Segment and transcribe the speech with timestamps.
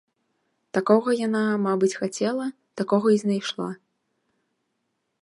[0.77, 2.47] Такога яна, мабыць, хацела,
[2.83, 3.71] такога і знайшла.